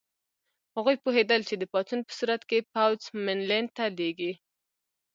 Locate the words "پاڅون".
1.71-1.99